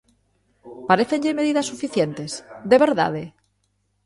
¿Parécenlle 0.89 1.37
medidas 1.39 1.69
suficientes?, 1.71 2.31
¿de 2.71 2.77
verdade? 2.85 3.23